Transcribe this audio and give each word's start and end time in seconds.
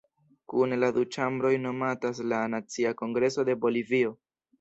Kune 0.51 0.77
la 0.83 0.87
du 0.95 1.03
ĉambroj 1.15 1.51
nomatas 1.65 2.21
la 2.31 2.39
"Nacia 2.53 2.95
Kongreso 3.03 3.47
de 3.51 3.57
Bolivio". 3.67 4.15